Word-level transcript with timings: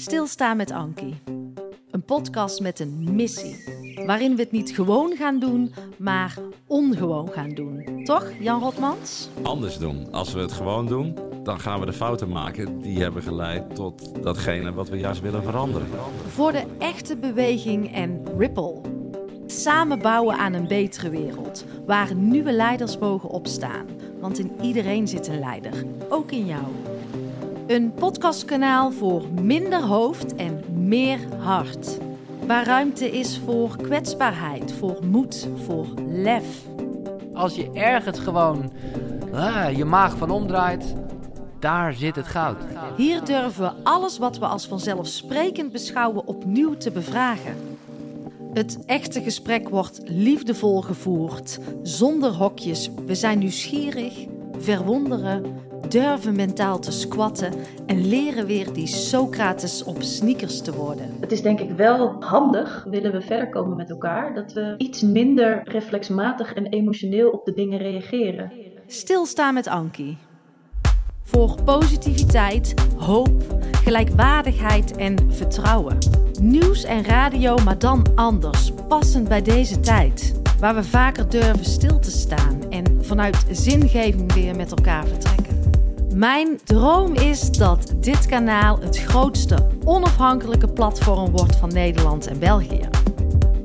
Stilstaan 0.00 0.56
met 0.56 0.70
Ankie. 0.70 1.14
Een 1.90 2.02
podcast 2.02 2.60
met 2.60 2.80
een 2.80 3.14
missie. 3.14 3.64
Waarin 4.06 4.36
we 4.36 4.42
het 4.42 4.52
niet 4.52 4.74
gewoon 4.74 5.16
gaan 5.16 5.38
doen, 5.38 5.72
maar 5.96 6.38
ongewoon 6.66 7.28
gaan 7.28 7.48
doen. 7.48 8.04
Toch, 8.04 8.32
Jan 8.40 8.60
Rotmans? 8.60 9.28
Anders 9.42 9.78
doen. 9.78 10.12
Als 10.12 10.32
we 10.32 10.40
het 10.40 10.52
gewoon 10.52 10.86
doen, 10.86 11.18
dan 11.42 11.60
gaan 11.60 11.80
we 11.80 11.86
de 11.86 11.92
fouten 11.92 12.28
maken 12.28 12.80
die 12.80 13.02
hebben 13.02 13.22
geleid 13.22 13.74
tot 13.74 14.22
datgene 14.22 14.72
wat 14.72 14.88
we 14.88 14.96
juist 14.96 15.20
willen 15.20 15.42
veranderen. 15.42 15.88
Voor 16.28 16.52
de 16.52 16.64
echte 16.78 17.16
beweging 17.16 17.94
en 17.94 18.22
ripple. 18.36 18.80
Samen 19.46 19.98
bouwen 19.98 20.36
aan 20.36 20.52
een 20.52 20.68
betere 20.68 21.10
wereld, 21.10 21.64
waar 21.86 22.14
nieuwe 22.14 22.52
leiders 22.52 22.98
mogen 22.98 23.28
opstaan. 23.28 23.86
Want 24.20 24.38
in 24.38 24.52
iedereen 24.62 25.08
zit 25.08 25.26
een 25.26 25.38
leider, 25.38 25.84
ook 26.08 26.30
in 26.30 26.46
jou. 26.46 26.64
Een 27.68 27.92
podcastkanaal 27.92 28.90
voor 28.90 29.24
minder 29.42 29.82
hoofd 29.82 30.34
en 30.34 30.64
meer 30.86 31.18
hart. 31.38 31.98
Waar 32.46 32.64
ruimte 32.64 33.10
is 33.10 33.40
voor 33.44 33.76
kwetsbaarheid, 33.76 34.72
voor 34.72 34.98
moed, 35.04 35.48
voor 35.66 35.86
lef. 36.06 36.66
Als 37.34 37.54
je 37.54 37.70
ergens 37.72 38.18
gewoon 38.18 38.72
ah, 39.32 39.76
je 39.76 39.84
maag 39.84 40.16
van 40.16 40.30
omdraait, 40.30 40.94
daar 41.58 41.94
zit 41.94 42.16
het 42.16 42.26
goud. 42.26 42.56
Hier 42.96 43.24
durven 43.24 43.62
we 43.62 43.72
alles 43.82 44.18
wat 44.18 44.38
we 44.38 44.46
als 44.46 44.66
vanzelfsprekend 44.66 45.72
beschouwen 45.72 46.26
opnieuw 46.26 46.76
te 46.76 46.90
bevragen. 46.90 47.56
Het 48.52 48.78
echte 48.86 49.22
gesprek 49.22 49.68
wordt 49.68 50.00
liefdevol 50.04 50.80
gevoerd, 50.80 51.58
zonder 51.82 52.30
hokjes. 52.30 52.90
We 53.06 53.14
zijn 53.14 53.38
nieuwsgierig, 53.38 54.26
verwonderen, 54.58 55.66
durven 55.88 56.36
mentaal 56.36 56.78
te 56.78 56.92
squatten 56.92 57.52
en 57.86 58.08
leren 58.08 58.46
weer 58.46 58.72
die 58.72 58.86
Socrates 58.86 59.84
op 59.84 60.02
sneakers 60.02 60.60
te 60.60 60.74
worden. 60.74 61.16
Het 61.20 61.32
is 61.32 61.42
denk 61.42 61.60
ik 61.60 61.70
wel 61.70 62.16
handig, 62.20 62.86
willen 62.90 63.12
we 63.12 63.20
verder 63.20 63.48
komen 63.48 63.76
met 63.76 63.90
elkaar, 63.90 64.34
dat 64.34 64.52
we 64.52 64.74
iets 64.78 65.02
minder 65.02 65.60
reflexmatig 65.64 66.54
en 66.54 66.66
emotioneel 66.66 67.30
op 67.30 67.44
de 67.44 67.52
dingen 67.52 67.78
reageren. 67.78 68.52
Stilstaan 68.86 69.54
met 69.54 69.66
Ankie. 69.66 70.16
Voor 71.22 71.62
positiviteit, 71.64 72.74
hoop, 72.96 73.42
gelijkwaardigheid 73.84 74.96
en 74.96 75.32
vertrouwen. 75.32 75.98
Nieuws 76.40 76.84
en 76.84 77.04
radio, 77.04 77.56
maar 77.64 77.78
dan 77.78 78.06
anders, 78.14 78.72
passend 78.88 79.28
bij 79.28 79.42
deze 79.42 79.80
tijd. 79.80 80.40
Waar 80.60 80.74
we 80.74 80.84
vaker 80.84 81.30
durven 81.30 81.64
stil 81.64 81.98
te 81.98 82.10
staan 82.10 82.60
en 82.70 83.04
vanuit 83.04 83.44
zingeving 83.50 84.32
weer 84.32 84.56
met 84.56 84.70
elkaar 84.70 85.06
vertrekken. 85.06 85.47
Mijn 86.14 86.60
droom 86.64 87.14
is 87.14 87.50
dat 87.50 87.92
dit 88.00 88.26
kanaal 88.26 88.78
het 88.80 88.98
grootste 88.98 89.66
onafhankelijke 89.84 90.68
platform 90.68 91.30
wordt 91.30 91.56
van 91.56 91.72
Nederland 91.72 92.26
en 92.26 92.38
België. 92.38 92.88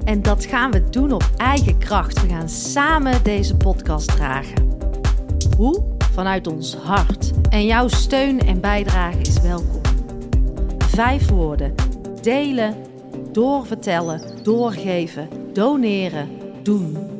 En 0.03 0.21
dat 0.21 0.45
gaan 0.45 0.71
we 0.71 0.89
doen 0.89 1.11
op 1.11 1.29
eigen 1.37 1.77
kracht. 1.77 2.21
We 2.21 2.27
gaan 2.27 2.49
samen 2.49 3.23
deze 3.23 3.55
podcast 3.57 4.07
dragen. 4.07 4.77
Hoe? 5.57 5.83
Vanuit 6.11 6.47
ons 6.47 6.75
hart. 6.75 7.31
En 7.49 7.65
jouw 7.65 7.87
steun 7.87 8.39
en 8.39 8.59
bijdrage 8.59 9.19
is 9.19 9.41
welkom. 9.41 9.81
Vijf 10.77 11.29
woorden: 11.29 11.73
delen, 12.21 12.75
doorvertellen, 13.31 14.21
doorgeven, 14.43 15.29
doneren, 15.53 16.29
doen. 16.63 17.12